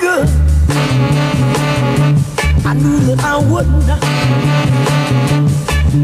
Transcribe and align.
good. 0.00 0.28
I 2.64 2.74
knew 2.74 2.98
that 3.08 3.20
I 3.24 3.36
would 3.50 3.68
not. 3.86 4.02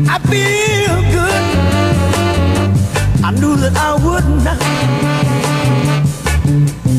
I 0.08 0.18
feel 0.30 0.96
good. 1.16 1.44
I 3.24 3.30
knew 3.30 3.56
that 3.56 3.76
I 3.76 3.94
would 4.04 4.26
not. 4.44 4.60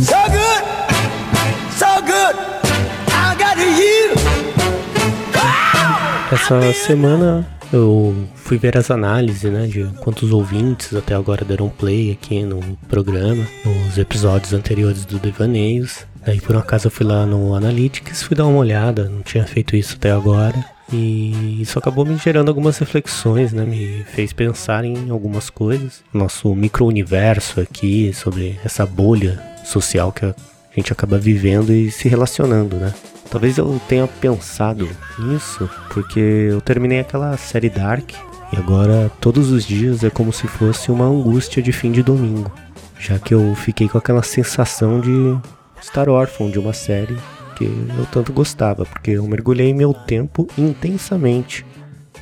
So 0.10 0.20
good, 0.38 0.64
so 1.82 1.92
good. 2.12 2.36
I 3.10 3.36
got 3.38 3.58
you. 3.58 4.16
Essa 6.32 6.74
semana 6.74 7.48
eu 7.74 8.16
fui 8.36 8.58
ver 8.58 8.78
as 8.78 8.92
análises, 8.92 9.52
né, 9.52 9.68
de 9.68 9.84
quantos 10.00 10.32
ouvintes 10.32 10.94
até 10.94 11.16
agora 11.16 11.44
deram 11.44 11.70
play 11.70 12.12
aqui 12.12 12.44
no 12.44 12.60
programa, 12.88 13.46
nos 13.66 13.98
episódios 13.98 14.54
anteriores 14.54 15.06
do 15.06 15.18
Devaneios. 15.20 16.06
Daí 16.26 16.42
por 16.42 16.56
um 16.56 16.60
acaso 16.60 16.88
eu 16.88 16.92
fui 16.92 17.06
lá 17.06 17.26
no 17.26 17.54
Analytics, 17.54 18.24
fui 18.24 18.36
dar 18.36 18.48
uma 18.48 18.58
olhada, 18.58 19.08
não 19.08 19.22
tinha 19.22 19.46
feito 19.46 19.76
isso 19.76 19.96
até 19.96 20.12
agora. 20.12 20.56
E 20.92 21.62
isso 21.62 21.80
acabou 21.80 22.06
me 22.06 22.18
gerando 22.18 22.50
algumas 22.50 22.78
reflexões, 22.78 23.54
né? 23.54 23.66
Me 23.66 24.04
fez 24.14 24.34
pensar 24.34 24.86
em 24.86 25.10
algumas 25.10 25.50
coisas. 25.50 26.04
Nosso 26.14 26.54
micro-universo 26.56 27.60
aqui, 27.60 28.12
sobre 28.14 28.60
essa 28.64 28.86
bolha 28.86 29.42
social 29.64 30.12
que 30.12 30.26
a 30.26 30.36
gente 30.76 30.92
acaba 30.92 31.18
vivendo 31.18 31.72
e 31.72 31.92
se 31.92 32.08
relacionando, 32.08 32.76
né? 32.78 32.94
Talvez 33.30 33.58
eu 33.58 33.82
tenha 33.88 34.08
pensado 34.08 34.88
nisso 35.18 35.70
porque 35.90 36.20
eu 36.20 36.62
terminei 36.62 37.00
aquela 37.00 37.36
série 37.38 37.70
Dark 37.70 38.12
e 38.54 38.58
agora 38.58 39.12
todos 39.20 39.52
os 39.52 39.66
dias 39.66 40.04
é 40.04 40.10
como 40.10 40.32
se 40.32 40.48
fosse 40.48 40.92
uma 40.92 41.06
angústia 41.06 41.62
de 41.62 41.72
fim 41.72 41.92
de 41.92 42.04
domingo, 42.04 42.52
já 43.00 43.18
que 43.18 43.34
eu 43.34 43.56
fiquei 43.56 43.90
com 43.90 43.98
aquela 43.98 44.22
sensação 44.22 45.02
de 45.02 45.36
estar 45.86 46.10
órfão 46.10 46.50
de 46.50 46.60
uma 46.60 46.74
série 46.74 47.16
que 47.56 47.66
eu 47.66 48.06
tanto 48.12 48.34
gostava, 48.34 48.86
porque 48.86 49.12
eu 49.12 49.26
mergulhei 49.28 49.74
meu 49.74 49.94
tempo 49.94 50.48
intensamente 50.58 51.66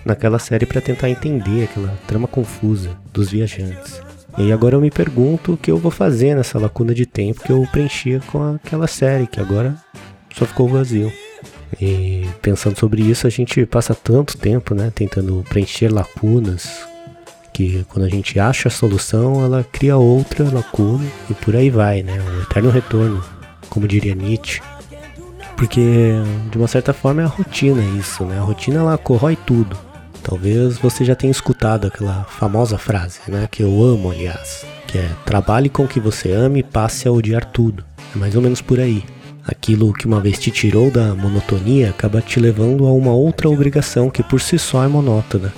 naquela 0.05 0.37
série 0.37 0.65
para 0.65 0.81
tentar 0.81 1.09
entender 1.09 1.63
aquela 1.63 1.97
trama 2.05 2.27
confusa 2.27 2.91
dos 3.11 3.31
viajantes. 3.31 4.01
E 4.37 4.51
agora 4.51 4.75
eu 4.75 4.81
me 4.81 4.91
pergunto 4.91 5.53
o 5.53 5.57
que 5.57 5.71
eu 5.71 5.77
vou 5.77 5.91
fazer 5.91 6.35
nessa 6.35 6.59
lacuna 6.59 6.93
de 6.93 7.05
tempo 7.05 7.41
que 7.41 7.51
eu 7.51 7.65
preenchia 7.71 8.19
com 8.27 8.55
aquela 8.55 8.87
série, 8.87 9.27
que 9.27 9.39
agora 9.39 9.75
só 10.35 10.45
ficou 10.45 10.67
vazio. 10.67 11.11
E 11.79 12.27
pensando 12.41 12.77
sobre 12.77 13.01
isso, 13.01 13.25
a 13.25 13.29
gente 13.29 13.65
passa 13.65 13.95
tanto 13.95 14.37
tempo, 14.37 14.75
né, 14.75 14.91
tentando 14.93 15.43
preencher 15.49 15.91
lacunas, 15.91 16.85
que 17.53 17.85
quando 17.89 18.05
a 18.05 18.09
gente 18.09 18.39
acha 18.39 18.67
a 18.67 18.71
solução, 18.71 19.43
ela 19.43 19.63
cria 19.71 19.95
outra 19.95 20.43
lacuna 20.51 21.05
e 21.29 21.33
por 21.33 21.55
aí 21.55 21.69
vai, 21.69 22.03
né, 22.03 22.19
um 22.21 22.41
eterno 22.41 22.69
retorno, 22.69 23.23
como 23.73 23.87
diria 23.87 24.13
Nietzsche. 24.13 24.61
Porque 25.57 25.81
de 26.51 26.57
uma 26.57 26.67
certa 26.67 26.93
forma 26.93 27.23
é 27.23 27.25
a 27.25 27.27
rotina 27.27 27.81
isso, 27.97 28.23
né? 28.23 28.37
A 28.37 28.43
rotina 28.43 28.79
ela 28.79 28.97
corrói 28.99 29.35
tudo. 29.35 29.75
Talvez 30.21 30.77
você 30.77 31.03
já 31.03 31.15
tenha 31.15 31.31
escutado 31.31 31.87
aquela 31.87 32.23
famosa 32.25 32.77
frase, 32.77 33.19
né, 33.27 33.45
que 33.51 33.61
eu 33.61 33.83
amo, 33.83 34.09
aliás, 34.09 34.65
que 34.87 34.97
é 34.97 35.09
trabalhe 35.25 35.67
com 35.67 35.83
o 35.83 35.87
que 35.87 35.99
você 35.99 36.31
ama 36.31 36.59
e 36.59 36.63
passe 36.63 37.07
a 37.07 37.11
odiar 37.11 37.43
tudo. 37.43 37.83
É 38.15 38.17
mais 38.17 38.35
ou 38.35 38.41
menos 38.41 38.61
por 38.61 38.79
aí. 38.79 39.03
Aquilo 39.45 39.91
que 39.91 40.05
uma 40.05 40.21
vez 40.21 40.39
te 40.39 40.49
tirou 40.49 40.89
da 40.89 41.13
monotonia 41.13 41.89
acaba 41.89 42.21
te 42.21 42.39
levando 42.39 42.87
a 42.87 42.93
uma 42.93 43.11
outra 43.11 43.49
obrigação 43.49 44.09
que 44.09 44.23
por 44.23 44.39
si 44.39 44.57
só 44.57 44.83
é 44.85 44.87
monótona. 44.87 45.51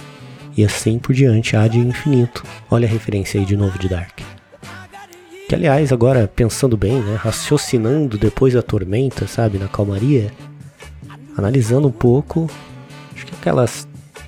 E 0.58 0.66
assim 0.66 0.98
por 0.98 1.14
diante 1.14 1.56
há 1.56 1.68
de 1.68 1.78
infinito. 1.78 2.44
Olha 2.72 2.88
a 2.88 2.92
referência 2.92 3.40
aí 3.40 3.46
de 3.46 3.56
novo 3.56 3.78
de 3.78 3.88
Dark. 3.88 4.35
Que 5.48 5.54
aliás, 5.56 5.92
agora 5.92 6.28
pensando 6.28 6.76
bem, 6.76 7.02
né, 7.02 7.16
raciocinando 7.16 8.18
depois 8.18 8.54
da 8.54 8.64
tormenta, 8.64 9.28
sabe, 9.28 9.60
na 9.60 9.68
calmaria, 9.68 10.32
analisando 11.38 11.88
um 11.88 11.92
pouco, 11.92 12.50
acho 13.14 13.28
que 13.28 13.36
aquela 13.36 13.68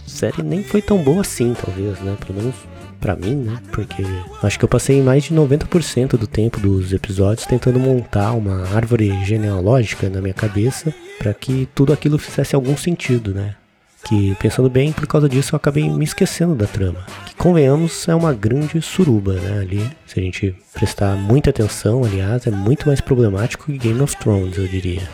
série 0.05 0.43
nem 0.43 0.63
foi 0.63 0.81
tão 0.81 1.00
boa 1.00 1.22
assim, 1.22 1.56
talvez, 1.59 2.00
né, 2.01 2.16
pelo 2.25 2.39
menos 2.39 2.56
para 3.00 3.16
mim, 3.16 3.35
né? 3.35 3.59
Porque 3.72 4.03
acho 4.41 4.57
que 4.57 4.66
eu 4.66 4.69
passei 4.69 5.01
mais 5.01 5.25
de 5.25 5.33
90% 5.33 6.17
do 6.17 6.27
tempo 6.27 6.59
dos 6.59 6.91
episódios 6.94 7.45
tentando 7.45 7.79
montar 7.79 8.31
uma 8.33 8.67
árvore 8.75 9.23
genealógica 9.23 10.09
na 10.09 10.22
minha 10.22 10.33
cabeça 10.33 10.94
para 11.17 11.33
que 11.33 11.67
tudo 11.75 11.94
aquilo 11.94 12.17
fizesse 12.17 12.56
algum 12.56 12.75
sentido, 12.75 13.33
né? 13.33 13.56
Que 14.03 14.35
pensando 14.35 14.69
bem, 14.69 14.91
por 14.91 15.06
causa 15.06 15.28
disso 15.28 15.53
eu 15.53 15.58
acabei 15.58 15.90
me 15.90 16.03
esquecendo 16.03 16.56
da 16.56 16.66
trama. 16.66 17.06
Que 17.25 17.35
convenhamos, 17.35 18.08
é 18.08 18.16
uma 18.16 18.34
grande 18.34 18.81
suruba, 18.81 19.34
né? 19.34 19.59
Ali, 19.59 19.90
se 20.06 20.19
a 20.19 20.24
gente 20.24 20.56
prestar 20.74 21.16
muita 21.16 21.50
atenção, 21.50 22.03
aliás, 22.03 22.47
é 22.47 22.52
muito 22.52 22.88
mais 22.88 23.02
problemático 23.02 23.66
que 23.66 23.78
Game 23.78 24.00
of 24.02 24.16
Thrones, 24.18 24.57
eu 24.57 24.68
diria. 24.68 25.07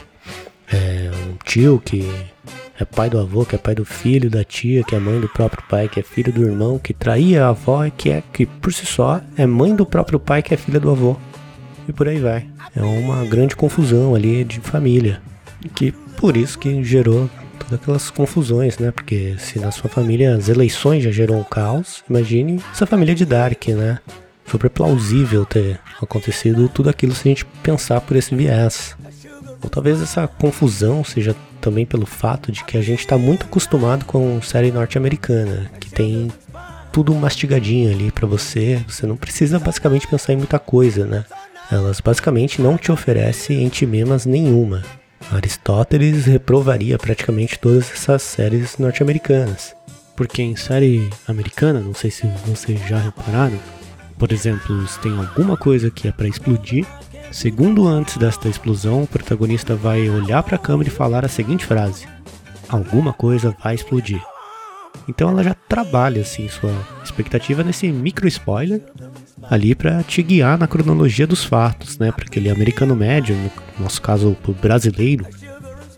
É 0.71 1.11
um 1.27 1.35
tio 1.43 1.81
que 1.83 2.07
é 2.79 2.85
pai 2.85 3.09
do 3.09 3.19
avô, 3.19 3.45
que 3.45 3.55
é 3.55 3.57
pai 3.57 3.75
do 3.75 3.85
filho, 3.85 4.29
da 4.29 4.43
tia, 4.43 4.83
que 4.83 4.95
é 4.95 4.99
mãe 4.99 5.19
do 5.19 5.29
próprio 5.29 5.63
pai, 5.69 5.87
que 5.87 5.99
é 5.99 6.03
filho 6.03 6.33
do 6.33 6.43
irmão, 6.43 6.79
que 6.79 6.93
traía 6.93 7.45
a 7.45 7.49
avó, 7.49 7.87
que 7.89 8.09
é 8.09 8.23
que 8.33 8.45
por 8.45 8.73
si 8.73 8.85
só 8.85 9.21
é 9.37 9.45
mãe 9.45 9.75
do 9.75 9.85
próprio 9.85 10.19
pai, 10.19 10.41
que 10.41 10.53
é 10.53 10.57
filha 10.57 10.79
do 10.79 10.89
avô. 10.89 11.15
E 11.87 11.93
por 11.93 12.07
aí 12.07 12.19
vai. 12.19 12.45
É 12.75 12.81
uma 12.81 13.23
grande 13.25 13.55
confusão 13.55 14.15
ali 14.15 14.43
de 14.43 14.59
família. 14.59 15.21
Que 15.75 15.91
por 15.91 16.35
isso 16.35 16.57
que 16.57 16.83
gerou 16.83 17.29
todas 17.63 17.81
aquelas 17.81 18.09
confusões, 18.09 18.77
né? 18.77 18.91
Porque 18.91 19.35
se 19.37 19.59
na 19.59 19.71
sua 19.71 19.89
família 19.89 20.35
as 20.35 20.49
eleições 20.49 21.03
já 21.03 21.11
gerou 21.11 21.37
um 21.37 21.43
caos, 21.43 22.03
imagine 22.09 22.61
essa 22.71 22.85
família 22.85 23.15
de 23.15 23.25
Dark, 23.25 23.67
né? 23.69 23.99
Super 24.45 24.69
plausível 24.69 25.45
ter 25.45 25.79
acontecido 26.01 26.69
tudo 26.69 26.89
aquilo 26.89 27.15
se 27.15 27.27
a 27.27 27.31
gente 27.31 27.45
pensar 27.63 28.01
por 28.01 28.17
esse 28.17 28.35
viés. 28.35 28.95
Ou 29.61 29.69
talvez 29.69 30.01
essa 30.01 30.27
confusão 30.27 31.03
seja 31.03 31.35
também 31.61 31.85
pelo 31.85 32.05
fato 32.05 32.51
de 32.51 32.63
que 32.65 32.77
a 32.77 32.81
gente 32.81 32.99
está 32.99 33.17
muito 33.17 33.45
acostumado 33.45 34.03
com 34.03 34.41
série 34.41 34.71
norte-americana, 34.71 35.71
que 35.79 35.89
tem 35.89 36.29
tudo 36.91 37.15
mastigadinho 37.15 37.91
ali 37.91 38.11
para 38.11 38.27
você, 38.27 38.83
você 38.87 39.07
não 39.07 39.15
precisa 39.15 39.57
basicamente 39.57 40.07
pensar 40.07 40.33
em 40.33 40.37
muita 40.37 40.59
coisa, 40.59 41.05
né? 41.05 41.25
Elas 41.71 42.01
basicamente 42.01 42.61
não 42.61 42.77
te 42.77 42.91
oferecem 42.91 43.63
entimemas 43.63 44.25
nenhuma. 44.25 44.83
Aristóteles 45.31 46.25
reprovaria 46.25 46.97
praticamente 46.97 47.57
todas 47.59 47.91
essas 47.91 48.21
séries 48.21 48.77
norte-americanas. 48.77 49.75
Porque 50.15 50.41
em 50.41 50.55
série 50.55 51.09
americana, 51.27 51.79
não 51.79 51.93
sei 51.93 52.11
se 52.11 52.27
vocês 52.45 52.79
já 52.87 52.97
repararam, 52.97 53.59
por 54.17 54.31
exemplo, 54.31 54.87
se 54.87 54.99
tem 54.99 55.17
alguma 55.17 55.57
coisa 55.57 55.89
que 55.89 56.07
é 56.07 56.11
para 56.11 56.27
explodir, 56.27 56.85
Segundo 57.33 57.87
antes 57.87 58.15
desta 58.17 58.47
explosão, 58.47 59.01
o 59.01 59.07
protagonista 59.07 59.75
vai 59.75 60.07
olhar 60.07 60.43
para 60.43 60.55
a 60.55 60.59
câmera 60.59 60.87
e 60.87 60.93
falar 60.93 61.25
a 61.25 61.27
seguinte 61.27 61.65
frase: 61.65 62.07
Alguma 62.69 63.11
coisa 63.11 63.57
vai 63.61 63.73
explodir. 63.73 64.21
Então 65.07 65.29
ela 65.29 65.43
já 65.43 65.53
trabalha 65.53 66.21
assim 66.21 66.47
sua 66.47 66.73
expectativa 67.03 67.63
nesse 67.63 67.91
micro 67.91 68.27
spoiler 68.27 68.81
ali 69.49 69.75
para 69.75 70.01
te 70.03 70.21
guiar 70.23 70.57
na 70.57 70.67
cronologia 70.67 71.27
dos 71.27 71.43
fatos, 71.43 71.97
né? 71.97 72.11
Para 72.11 72.25
aquele 72.25 72.49
americano 72.49 72.95
médio, 72.95 73.35
no 73.35 73.51
nosso 73.83 74.01
caso 74.01 74.37
o 74.47 74.53
brasileiro, 74.53 75.27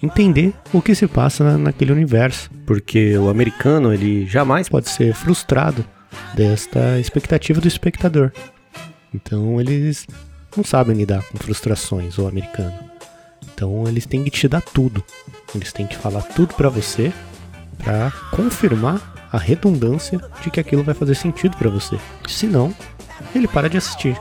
entender 0.01 0.53
o 0.73 0.81
que 0.81 0.95
se 0.95 1.07
passa 1.07 1.57
naquele 1.57 1.91
universo, 1.91 2.49
porque 2.65 3.17
o 3.17 3.29
americano 3.29 3.93
ele 3.93 4.25
jamais 4.25 4.67
pode 4.67 4.89
ser 4.89 5.13
frustrado 5.13 5.85
desta 6.33 6.99
expectativa 6.99 7.61
do 7.61 7.67
espectador. 7.67 8.31
Então 9.13 9.59
eles 9.59 10.07
não 10.55 10.63
sabem 10.63 10.95
lidar 10.95 11.23
com 11.23 11.37
frustrações, 11.37 12.17
o 12.17 12.27
americano. 12.27 12.77
Então 13.53 13.87
eles 13.87 14.05
têm 14.05 14.23
que 14.23 14.31
te 14.31 14.47
dar 14.47 14.61
tudo. 14.61 15.03
Eles 15.53 15.71
têm 15.71 15.87
que 15.87 15.95
falar 15.95 16.21
tudo 16.21 16.53
para 16.55 16.69
você 16.69 17.13
para 17.83 18.11
confirmar 18.31 19.27
a 19.31 19.37
redundância 19.37 20.21
de 20.41 20.49
que 20.49 20.59
aquilo 20.59 20.83
vai 20.83 20.93
fazer 20.93 21.15
sentido 21.15 21.57
para 21.57 21.69
você. 21.69 21.97
Senão, 22.27 22.73
ele 23.33 23.47
para 23.47 23.69
de 23.69 23.77
assistir. 23.77 24.17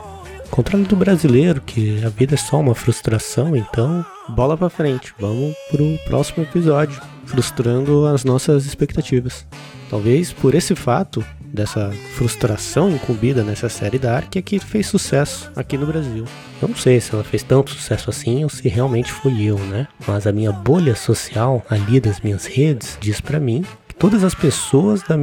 Contrário 0.49 0.85
do 0.85 0.95
brasileiro, 0.95 1.61
que 1.61 2.03
a 2.03 2.09
vida 2.09 2.35
é 2.35 2.37
só 2.37 2.59
uma 2.59 2.75
frustração, 2.75 3.55
então 3.55 4.05
bola 4.29 4.57
para 4.57 4.69
frente. 4.69 5.13
Vamos 5.19 5.55
pro 5.69 5.97
próximo 6.05 6.43
episódio, 6.43 7.01
frustrando 7.25 8.05
as 8.05 8.23
nossas 8.23 8.65
expectativas. 8.65 9.45
Talvez 9.89 10.31
por 10.31 10.53
esse 10.53 10.75
fato, 10.75 11.25
dessa 11.55 11.89
frustração 12.13 12.91
incumbida 12.91 13.43
nessa 13.43 13.69
série 13.69 13.97
Dark 13.97 14.35
é 14.35 14.41
que 14.41 14.59
fez 14.59 14.85
sucesso 14.85 15.49
aqui 15.55 15.77
no 15.77 15.87
Brasil. 15.87 16.25
Eu 16.61 16.67
não 16.67 16.75
sei 16.75 16.99
se 17.01 17.13
ela 17.13 17.23
fez 17.23 17.41
tanto 17.41 17.71
sucesso 17.71 18.09
assim 18.09 18.43
ou 18.43 18.49
se 18.49 18.67
realmente 18.67 19.11
fui 19.11 19.43
eu, 19.43 19.57
né? 19.57 19.87
Mas 20.07 20.27
a 20.27 20.31
minha 20.31 20.51
bolha 20.51 20.95
social 20.95 21.65
ali 21.69 21.99
das 21.99 22.19
minhas 22.19 22.45
redes 22.45 22.97
diz 23.01 23.19
para 23.19 23.39
mim 23.39 23.65
todas 23.97 24.23
as 24.23 24.35
pessoas 24.35 25.01
da, 25.01 25.15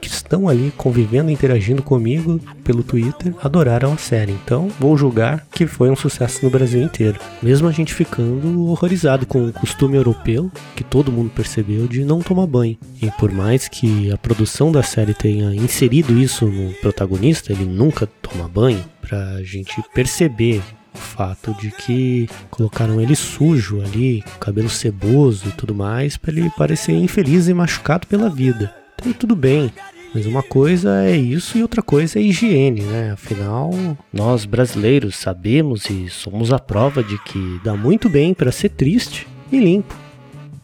que 0.00 0.08
estão 0.08 0.48
ali 0.48 0.72
convivendo, 0.76 1.30
interagindo 1.30 1.82
comigo 1.82 2.40
pelo 2.62 2.82
Twitter, 2.82 3.34
adoraram 3.42 3.92
a 3.92 3.96
série. 3.96 4.32
Então, 4.32 4.70
vou 4.78 4.96
julgar 4.96 5.46
que 5.52 5.66
foi 5.66 5.90
um 5.90 5.96
sucesso 5.96 6.44
no 6.44 6.50
Brasil 6.50 6.82
inteiro. 6.82 7.18
Mesmo 7.42 7.68
a 7.68 7.72
gente 7.72 7.94
ficando 7.94 8.66
horrorizado 8.66 9.26
com 9.26 9.46
o 9.46 9.52
costume 9.52 9.96
europeu, 9.96 10.50
que 10.76 10.84
todo 10.84 11.12
mundo 11.12 11.30
percebeu, 11.34 11.86
de 11.86 12.04
não 12.04 12.20
tomar 12.20 12.46
banho. 12.46 12.76
E 13.00 13.10
por 13.12 13.30
mais 13.30 13.68
que 13.68 14.10
a 14.12 14.18
produção 14.18 14.70
da 14.70 14.82
série 14.82 15.14
tenha 15.14 15.54
inserido 15.54 16.18
isso 16.18 16.46
no 16.46 16.72
protagonista, 16.74 17.52
ele 17.52 17.64
nunca 17.64 18.06
toma 18.22 18.48
banho, 18.48 18.84
pra 19.00 19.42
gente 19.42 19.82
perceber 19.94 20.62
O 20.94 20.98
fato 20.98 21.54
de 21.54 21.70
que 21.70 22.28
colocaram 22.50 23.00
ele 23.00 23.14
sujo 23.14 23.80
ali, 23.80 24.24
cabelo 24.38 24.68
ceboso 24.68 25.48
e 25.48 25.52
tudo 25.52 25.74
mais, 25.74 26.16
para 26.16 26.32
ele 26.32 26.50
parecer 26.56 26.92
infeliz 26.92 27.48
e 27.48 27.54
machucado 27.54 28.06
pela 28.06 28.28
vida. 28.28 28.74
Então 28.96 29.12
tudo 29.12 29.36
bem, 29.36 29.72
mas 30.14 30.26
uma 30.26 30.42
coisa 30.42 31.04
é 31.04 31.16
isso 31.16 31.56
e 31.56 31.62
outra 31.62 31.82
coisa 31.82 32.18
é 32.18 32.22
higiene, 32.22 32.82
né? 32.82 33.12
Afinal, 33.12 33.70
nós 34.12 34.44
brasileiros 34.44 35.16
sabemos 35.16 35.88
e 35.88 36.08
somos 36.08 36.52
a 36.52 36.58
prova 36.58 37.02
de 37.02 37.16
que 37.22 37.60
dá 37.62 37.74
muito 37.76 38.08
bem 38.08 38.34
para 38.34 38.50
ser 38.50 38.70
triste 38.70 39.28
e 39.52 39.58
limpo. 39.58 39.94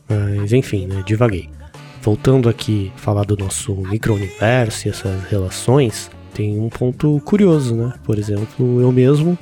Mas 0.08 0.52
enfim, 0.52 0.86
né? 0.86 1.02
Divaguei. 1.06 1.48
Voltando 2.02 2.48
aqui 2.48 2.92
falar 2.96 3.24
do 3.24 3.36
nosso 3.36 3.74
micro-universo 3.74 4.86
e 4.86 4.90
essas 4.90 5.24
relações, 5.24 6.10
tem 6.34 6.58
um 6.58 6.68
ponto 6.68 7.20
curioso, 7.24 7.74
né? 7.74 7.92
Por 8.04 8.18
exemplo, 8.18 8.80
eu 8.80 8.92
mesmo 8.92 9.38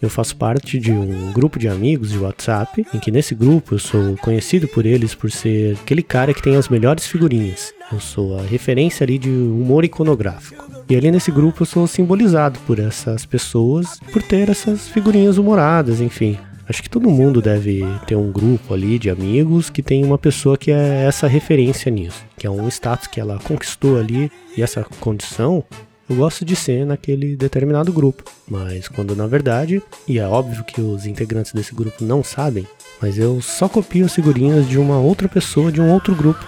eu 0.00 0.08
faço 0.08 0.36
parte 0.36 0.78
de 0.78 0.92
um 0.92 1.32
grupo 1.32 1.58
de 1.58 1.68
amigos 1.68 2.10
de 2.10 2.18
WhatsApp, 2.18 2.86
em 2.94 2.98
que 2.98 3.10
nesse 3.10 3.34
grupo 3.34 3.74
eu 3.74 3.78
sou 3.78 4.16
conhecido 4.18 4.68
por 4.68 4.86
eles 4.86 5.14
por 5.14 5.30
ser 5.30 5.76
aquele 5.82 6.02
cara 6.02 6.32
que 6.32 6.42
tem 6.42 6.56
as 6.56 6.68
melhores 6.68 7.06
figurinhas. 7.06 7.74
Eu 7.90 7.98
sou 7.98 8.38
a 8.38 8.42
referência 8.42 9.04
ali 9.04 9.18
de 9.18 9.30
humor 9.30 9.84
iconográfico. 9.84 10.64
E 10.88 10.96
ali 10.96 11.10
nesse 11.10 11.30
grupo 11.30 11.62
eu 11.62 11.66
sou 11.66 11.86
simbolizado 11.86 12.58
por 12.60 12.78
essas 12.78 13.26
pessoas, 13.26 13.98
por 14.12 14.22
ter 14.22 14.48
essas 14.48 14.88
figurinhas 14.88 15.36
humoradas, 15.36 16.00
enfim. 16.00 16.38
Acho 16.68 16.82
que 16.82 16.90
todo 16.90 17.08
mundo 17.08 17.40
deve 17.40 17.82
ter 18.06 18.14
um 18.14 18.30
grupo 18.30 18.74
ali 18.74 18.98
de 18.98 19.08
amigos 19.08 19.70
que 19.70 19.82
tem 19.82 20.04
uma 20.04 20.18
pessoa 20.18 20.56
que 20.56 20.70
é 20.70 21.04
essa 21.06 21.26
referência 21.26 21.90
nisso, 21.90 22.22
que 22.36 22.46
é 22.46 22.50
um 22.50 22.68
status 22.68 23.06
que 23.06 23.18
ela 23.18 23.38
conquistou 23.38 23.98
ali 23.98 24.30
e 24.54 24.62
essa 24.62 24.84
condição 25.00 25.64
eu 26.08 26.16
gosto 26.16 26.44
de 26.44 26.56
ser 26.56 26.86
naquele 26.86 27.36
determinado 27.36 27.92
grupo. 27.92 28.24
Mas 28.48 28.88
quando 28.88 29.14
na 29.14 29.26
verdade, 29.26 29.82
e 30.06 30.18
é 30.18 30.26
óbvio 30.26 30.64
que 30.64 30.80
os 30.80 31.06
integrantes 31.06 31.52
desse 31.52 31.74
grupo 31.74 32.04
não 32.04 32.24
sabem, 32.24 32.66
mas 33.00 33.18
eu 33.18 33.40
só 33.40 33.68
copio 33.68 34.06
as 34.06 34.14
figurinhas 34.14 34.68
de 34.68 34.78
uma 34.78 34.98
outra 34.98 35.28
pessoa 35.28 35.70
de 35.70 35.80
um 35.80 35.90
outro 35.90 36.14
grupo. 36.14 36.44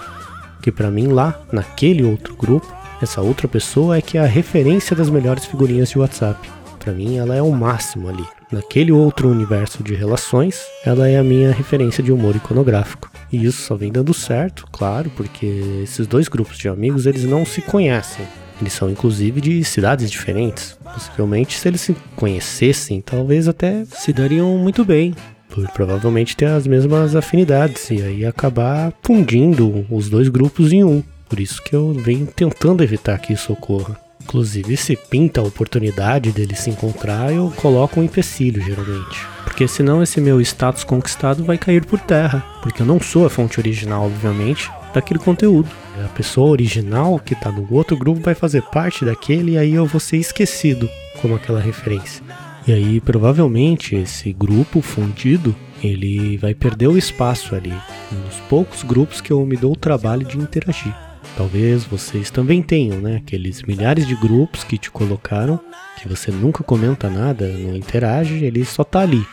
Que 0.61 0.71
para 0.71 0.91
mim 0.91 1.07
lá, 1.07 1.41
naquele 1.51 2.03
outro 2.03 2.35
grupo, 2.35 2.67
essa 3.01 3.21
outra 3.21 3.47
pessoa 3.47 3.97
é 3.97 4.01
que 4.01 4.17
é 4.17 4.21
a 4.21 4.27
referência 4.27 4.95
das 4.95 5.09
melhores 5.09 5.45
figurinhas 5.45 5.89
de 5.89 5.97
WhatsApp. 5.97 6.49
Para 6.77 6.93
mim 6.93 7.17
ela 7.17 7.35
é 7.35 7.41
o 7.41 7.51
máximo 7.51 8.09
ali. 8.09 8.25
Naquele 8.51 8.91
outro 8.91 9.29
universo 9.29 9.81
de 9.81 9.95
relações, 9.95 10.59
ela 10.85 11.07
é 11.07 11.17
a 11.17 11.23
minha 11.23 11.51
referência 11.51 12.03
de 12.03 12.11
humor 12.11 12.35
iconográfico. 12.35 13.09
E 13.31 13.45
isso 13.45 13.61
só 13.61 13.75
vem 13.75 13.91
dando 13.91 14.13
certo, 14.13 14.67
claro, 14.71 15.09
porque 15.15 15.45
esses 15.83 16.05
dois 16.05 16.27
grupos 16.27 16.57
de 16.57 16.67
amigos 16.67 17.05
eles 17.05 17.23
não 17.23 17.45
se 17.45 17.61
conhecem. 17.61 18.25
Eles 18.61 18.73
são 18.73 18.89
inclusive 18.89 19.41
de 19.41 19.63
cidades 19.63 20.09
diferentes. 20.09 20.77
Possivelmente, 20.93 21.57
se 21.57 21.67
eles 21.67 21.81
se 21.81 21.95
conhecessem, 22.15 23.01
talvez 23.01 23.47
até 23.47 23.83
se 23.85 24.13
dariam 24.13 24.57
muito 24.57 24.85
bem. 24.85 25.15
Por 25.49 25.67
provavelmente 25.69 26.37
ter 26.37 26.45
as 26.45 26.65
mesmas 26.65 27.15
afinidades 27.15 27.89
e 27.89 28.01
aí 28.01 28.25
acabar 28.25 28.93
fundindo 29.01 29.85
os 29.89 30.09
dois 30.09 30.29
grupos 30.29 30.71
em 30.71 30.83
um. 30.83 31.03
Por 31.27 31.39
isso 31.39 31.61
que 31.61 31.75
eu 31.75 31.91
venho 31.93 32.27
tentando 32.27 32.83
evitar 32.83 33.17
que 33.17 33.33
isso 33.33 33.51
ocorra. 33.51 33.97
Inclusive, 34.23 34.77
se 34.77 34.95
pinta 34.95 35.41
a 35.41 35.43
oportunidade 35.43 36.31
deles 36.31 36.59
se 36.59 36.69
encontrar, 36.69 37.33
eu 37.33 37.51
coloco 37.57 37.99
um 37.99 38.03
empecilho, 38.03 38.63
geralmente. 38.63 39.25
Porque 39.43 39.67
senão 39.67 40.01
esse 40.03 40.21
meu 40.21 40.39
status 40.39 40.83
conquistado 40.83 41.43
vai 41.43 41.57
cair 41.57 41.83
por 41.83 41.99
terra. 41.99 42.45
Porque 42.61 42.81
eu 42.81 42.85
não 42.85 42.99
sou 42.99 43.25
a 43.25 43.29
fonte 43.29 43.59
original, 43.59 44.05
obviamente, 44.05 44.69
daquele 44.93 45.19
conteúdo. 45.19 45.69
A 46.05 46.09
pessoa 46.09 46.49
original 46.49 47.19
que 47.19 47.33
está 47.33 47.51
no 47.51 47.67
outro 47.71 47.95
grupo 47.97 48.21
vai 48.21 48.35
fazer 48.35 48.61
parte 48.63 49.05
daquele 49.05 49.53
e 49.53 49.57
aí 49.57 49.73
eu 49.73 49.85
vou 49.85 49.99
ser 49.99 50.17
esquecido 50.17 50.89
como 51.21 51.35
aquela 51.35 51.59
referência. 51.59 52.23
E 52.67 52.73
aí 52.73 53.01
provavelmente 53.01 53.95
esse 53.95 54.31
grupo 54.31 54.81
fundido 54.81 55.55
ele 55.83 56.37
vai 56.37 56.53
perder 56.53 56.87
o 56.87 56.97
espaço 56.97 57.55
ali 57.55 57.73
nos 58.11 58.35
poucos 58.49 58.83
grupos 58.83 59.19
que 59.19 59.31
eu 59.31 59.45
me 59.45 59.57
dou 59.57 59.73
o 59.73 59.77
trabalho 59.77 60.25
de 60.25 60.37
interagir. 60.37 60.95
Talvez 61.35 61.85
vocês 61.85 62.29
também 62.29 62.61
tenham, 62.61 62.99
né? 62.99 63.17
Aqueles 63.17 63.63
milhares 63.63 64.05
de 64.05 64.15
grupos 64.15 64.63
que 64.63 64.77
te 64.77 64.91
colocaram, 64.91 65.59
que 65.99 66.07
você 66.07 66.29
nunca 66.29 66.63
comenta 66.63 67.09
nada, 67.09 67.47
não 67.47 67.75
interage, 67.75 68.43
ele 68.43 68.65
só 68.65 68.83
tá 68.83 68.99
ali. 68.99 69.25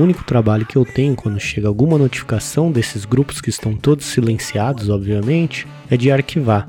O 0.00 0.02
único 0.02 0.24
trabalho 0.24 0.64
que 0.64 0.76
eu 0.76 0.84
tenho 0.86 1.14
quando 1.14 1.38
chega 1.38 1.68
alguma 1.68 1.98
notificação 1.98 2.72
desses 2.72 3.04
grupos 3.04 3.38
que 3.38 3.50
estão 3.50 3.76
todos 3.76 4.06
silenciados, 4.06 4.88
obviamente, 4.88 5.66
é 5.90 5.96
de 5.96 6.10
arquivar 6.10 6.66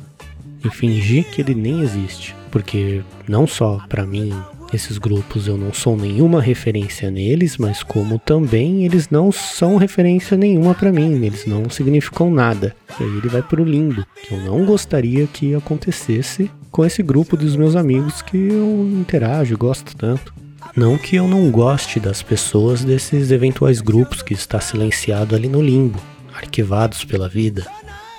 e 0.66 0.70
fingir 0.70 1.24
que 1.32 1.40
ele 1.40 1.56
nem 1.56 1.80
existe, 1.80 2.36
porque 2.52 3.02
não 3.30 3.48
só 3.48 3.86
para 3.88 4.06
mim 4.06 4.34
esses 4.74 4.98
grupos 4.98 5.48
eu 5.48 5.58
não 5.58 5.72
sou 5.72 5.96
nenhuma 5.96 6.42
referência 6.42 7.10
neles, 7.10 7.58
mas 7.58 7.82
como 7.82 8.20
também 8.20 8.84
eles 8.84 9.10
não 9.10 9.32
são 9.32 9.78
referência 9.78 10.36
nenhuma 10.36 10.76
para 10.76 10.92
mim, 10.92 11.24
eles 11.24 11.46
não 11.46 11.70
significam 11.70 12.30
nada. 12.30 12.76
E 13.00 13.04
aí 13.04 13.18
ele 13.18 13.30
vai 13.30 13.42
pro 13.42 13.64
limbo, 13.64 14.06
que 14.28 14.34
eu 14.34 14.42
não 14.42 14.66
gostaria 14.66 15.26
que 15.26 15.56
acontecesse 15.56 16.52
com 16.70 16.84
esse 16.84 17.02
grupo 17.02 17.38
dos 17.38 17.56
meus 17.56 17.78
amigos 17.78 18.22
que 18.22 18.36
eu 18.36 18.90
interajo, 18.92 19.58
gosto 19.58 19.96
tanto. 19.96 20.34
Não 20.76 20.98
que 20.98 21.18
eu 21.18 21.28
não 21.28 21.52
goste 21.52 22.00
das 22.00 22.22
pessoas 22.22 22.84
desses 22.84 23.30
eventuais 23.32 23.82
grupos 23.82 24.22
que 24.22 24.34
está 24.34 24.60
silenciado 24.62 25.36
ali 25.36 25.50
no 25.50 25.62
limbo, 25.62 26.00
arquivados 26.34 27.04
pela 27.04 27.28
vida, 27.28 27.66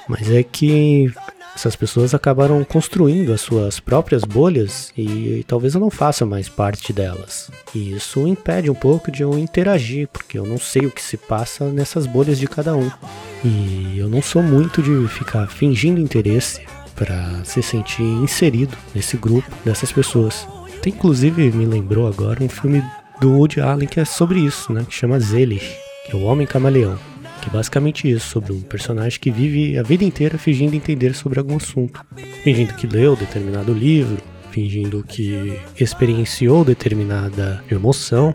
mas 0.07 0.31
é 0.31 0.43
que 0.43 1.11
essas 1.55 1.77
pessoas 1.77 2.15
acabaram 2.15 2.65
construindo 2.65 3.33
as 3.33 3.41
suas 3.41 3.79
próprias 3.79 4.23
bolhas 4.25 4.93
e, 4.97 5.39
e, 5.41 5.45
talvez 5.45 5.75
eu 5.75 5.81
não 5.81 5.91
faça 5.91 6.25
mais 6.25 6.49
parte 6.49 6.93
delas. 6.93 7.51
E 7.75 7.93
isso 7.93 8.27
impede 8.27 8.71
um 8.71 8.75
pouco 8.75 9.11
de 9.11 9.23
eu 9.23 9.39
interagir, 9.39 10.09
porque 10.09 10.39
eu 10.39 10.47
não 10.47 10.59
sei 10.59 10.87
o 10.87 10.91
que 10.91 11.03
se 11.03 11.17
passa 11.17 11.67
nessas 11.71 12.07
bolhas 12.07 12.39
de 12.39 12.47
cada 12.47 12.75
um. 12.75 12.91
E 13.45 13.99
eu 13.99 14.09
não 14.09 14.23
sou 14.23 14.43
muito 14.43 14.83
de 14.83 15.07
ficar 15.09 15.47
fingindo 15.47 16.01
interesse 16.01 16.63
para 16.95 17.45
se 17.45 17.63
sentir 17.63 18.03
inserido 18.03 18.77
nesse 18.95 19.17
grupo 19.17 19.51
dessas 19.65 19.93
pessoas. 19.93 20.47
Até 20.83 20.91
inclusive 20.91 21.53
me 21.53 21.65
lembrou 21.65 22.09
agora 22.09 22.43
um 22.43 22.49
filme 22.49 22.83
do 23.21 23.35
Woody 23.35 23.61
Allen 23.61 23.87
que 23.87 24.01
é 24.01 24.05
sobre 24.05 24.41
isso, 24.41 24.73
né? 24.73 24.85
Que 24.85 24.93
chama 24.93 25.21
Zelig, 25.21 25.63
que 26.05 26.11
é 26.11 26.17
o 26.17 26.25
Homem 26.25 26.45
Camaleão. 26.45 26.99
Que 27.41 27.49
é 27.49 27.53
basicamente 27.53 28.11
isso, 28.11 28.27
sobre 28.27 28.53
um 28.53 28.61
personagem 28.61 29.21
que 29.21 29.31
vive 29.31 29.79
a 29.79 29.85
vida 29.85 30.03
inteira 30.03 30.37
fingindo 30.37 30.75
entender 30.75 31.15
sobre 31.15 31.39
algum 31.39 31.55
assunto. 31.55 32.05
Fingindo 32.43 32.75
que 32.75 32.89
leu 32.89 33.15
determinado 33.15 33.73
livro, 33.73 34.21
fingindo 34.51 35.05
que 35.05 35.57
experienciou 35.79 36.65
determinada 36.65 37.63
emoção, 37.71 38.35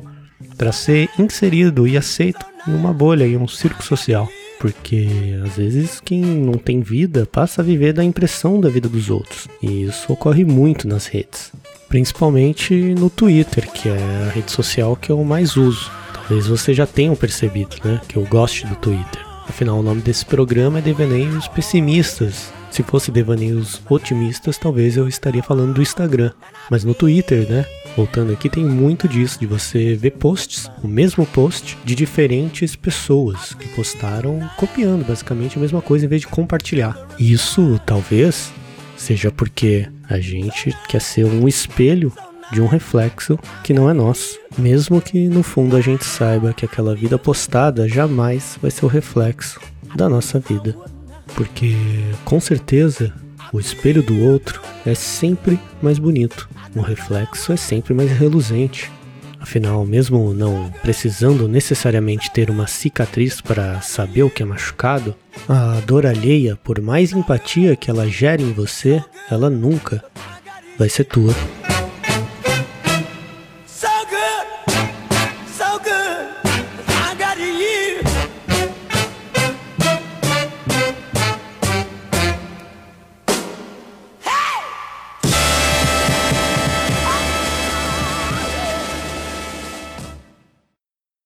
para 0.58 0.72
ser 0.72 1.10
inserido 1.20 1.86
e 1.86 1.98
aceito 1.98 2.46
em 2.66 2.74
uma 2.74 2.94
bolha, 2.94 3.28
em 3.28 3.36
um 3.36 3.46
circo 3.46 3.84
social. 3.84 4.26
Porque 4.58 5.06
às 5.44 5.58
vezes 5.58 6.00
quem 6.00 6.22
não 6.22 6.54
tem 6.54 6.80
vida 6.80 7.26
passa 7.26 7.62
a 7.62 7.66
viver 7.66 7.92
da 7.92 8.06
impressão 8.06 8.62
da 8.62 8.70
vida 8.70 8.88
dos 8.88 9.10
outros. 9.10 9.50
E 9.62 9.84
isso 9.84 10.14
ocorre 10.14 10.46
muito 10.46 10.88
nas 10.88 11.08
redes 11.08 11.52
principalmente 11.88 12.74
no 12.96 13.10
Twitter, 13.10 13.70
que 13.72 13.90
é 13.90 14.28
a 14.28 14.32
rede 14.32 14.52
social 14.52 14.96
que 14.96 15.12
eu 15.12 15.24
mais 15.24 15.56
uso. 15.58 15.90
Talvez 16.14 16.48
você 16.48 16.74
já 16.74 16.86
tenham 16.86 17.16
percebido, 17.16 17.78
né, 17.84 18.02
que 18.08 18.18
eu 18.18 18.26
gosto 18.26 18.68
do 18.68 18.76
Twitter. 18.76 19.26
Afinal, 19.48 19.80
o 19.80 19.84
nome 19.84 20.02
desse 20.02 20.26
programa 20.26 20.80
é 20.80 20.82
Devaneios 20.82 21.48
Pessimistas. 21.48 22.52
Se 22.70 22.84
fosse 22.84 23.12
Devaneios 23.12 23.82
Otimistas, 23.90 24.58
talvez 24.58 24.98
eu 24.98 25.08
estaria 25.08 25.42
falando 25.42 25.76
do 25.76 25.82
Instagram. 25.82 26.32
Mas 26.70 26.84
no 26.84 26.94
Twitter, 26.94 27.50
né? 27.50 27.66
Voltando 27.96 28.34
aqui, 28.34 28.50
tem 28.50 28.64
muito 28.64 29.08
disso, 29.08 29.40
de 29.40 29.48
você 29.48 29.96
ver 29.96 30.12
posts, 30.12 30.70
o 30.84 30.88
mesmo 30.88 31.26
post, 31.26 31.78
de 31.84 31.96
diferentes 31.96 32.76
pessoas 32.76 33.54
que 33.56 33.68
postaram 33.70 34.48
copiando 34.58 35.08
basicamente 35.08 35.58
a 35.58 35.62
mesma 35.62 35.82
coisa 35.82 36.06
em 36.06 36.10
vez 36.10 36.22
de 36.22 36.28
compartilhar. 36.28 36.96
Isso 37.18 37.82
talvez 37.86 38.52
seja 38.98 39.32
porque 39.32 39.88
a 40.10 40.20
gente 40.20 40.76
quer 40.90 41.02
ser 41.02 41.26
um 41.26 41.48
espelho 41.48 42.12
de 42.52 42.62
um 42.62 42.68
reflexo 42.68 43.38
que 43.64 43.74
não 43.74 43.90
é 43.90 43.94
nosso. 43.94 44.40
Mesmo 44.58 45.02
que 45.02 45.28
no 45.28 45.44
fundo 45.44 45.76
a 45.76 45.82
gente 45.82 46.04
saiba 46.04 46.54
que 46.54 46.66
aquela 46.66 46.96
vida 46.96 47.18
postada 47.18 47.88
jamais 47.88 48.58
vai 48.62 48.72
ser 48.72 48.86
o 48.86 48.90
reflexo 48.90 49.60
da 49.96 50.10
nossa 50.10 50.40
vida. 50.40 50.76
Porque 51.36 51.76
com 52.26 52.40
certeza 52.40 53.14
o 53.54 53.60
espelho 53.60 54.02
do 54.02 54.20
outro 54.24 54.62
é 54.86 54.96
sempre 54.96 55.60
mais 55.82 56.00
bonito, 56.00 56.50
o 56.76 56.82
reflexo 56.82 57.52
é 57.52 57.58
sempre 57.58 57.94
mais 57.94 58.12
reluzente. 58.12 58.92
Afinal, 59.48 59.86
mesmo 59.86 60.34
não 60.34 60.70
precisando 60.82 61.48
necessariamente 61.48 62.30
ter 62.30 62.50
uma 62.50 62.68
cicatriz 62.68 63.40
para 63.40 63.80
saber 63.80 64.24
o 64.24 64.30
que 64.30 64.44
é 64.44 64.46
machucado, 64.46 65.16
a 65.48 65.80
dor 65.86 66.06
alheia, 66.06 66.58
por 66.62 66.82
mais 66.82 67.14
empatia 67.14 67.74
que 67.74 67.90
ela 67.90 68.10
gere 68.10 68.44
em 68.44 68.52
você, 68.52 69.02
ela 69.32 69.50
nunca 69.50 70.04
vai 70.78 70.90
ser 70.90 71.06
tua. 71.06 71.34